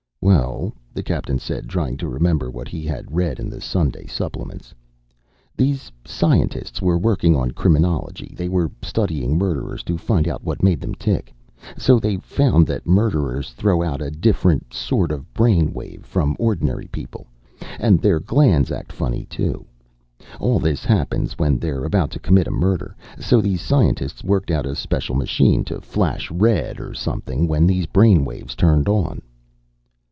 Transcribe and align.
"Well," 0.23 0.71
the 0.93 1.01
captain 1.01 1.39
said, 1.39 1.67
trying 1.67 1.97
to 1.97 2.07
remember 2.07 2.51
what 2.51 2.67
he 2.67 2.83
had 2.83 3.11
read 3.15 3.39
in 3.39 3.49
the 3.49 3.59
Sunday 3.59 4.05
supplements, 4.05 4.71
"these 5.57 5.91
scientists 6.05 6.79
were 6.79 6.99
working 6.99 7.35
on 7.35 7.51
criminology. 7.51 8.31
They 8.37 8.47
were 8.47 8.69
studying 8.83 9.35
murderers, 9.35 9.81
to 9.85 9.97
find 9.97 10.27
out 10.27 10.43
what 10.43 10.61
made 10.61 10.79
them 10.79 10.93
tick. 10.93 11.33
So 11.75 11.97
they 11.99 12.17
found 12.17 12.67
that 12.67 12.85
murderers 12.85 13.49
throw 13.53 13.81
out 13.81 13.99
a 13.99 14.11
different 14.11 14.75
sort 14.75 15.11
of 15.11 15.33
brain 15.33 15.73
wave 15.73 16.05
from 16.05 16.35
ordinary 16.37 16.87
people. 16.91 17.25
And 17.79 17.99
their 17.99 18.19
glands 18.19 18.71
act 18.71 18.91
funny, 18.91 19.25
too. 19.25 19.65
All 20.39 20.59
this 20.59 20.85
happens 20.85 21.39
when 21.39 21.57
they're 21.57 21.83
about 21.83 22.11
to 22.11 22.19
commit 22.19 22.45
a 22.45 22.51
murder. 22.51 22.95
So 23.17 23.41
these 23.41 23.61
scientists 23.61 24.23
worked 24.23 24.51
out 24.51 24.67
a 24.67 24.75
special 24.75 25.15
machine 25.15 25.63
to 25.65 25.81
flash 25.81 26.29
red 26.29 26.79
or 26.79 26.93
something 26.93 27.47
when 27.47 27.65
these 27.65 27.87
brain 27.87 28.23
waves 28.23 28.53
turned 28.53 28.87
on." 28.87 29.23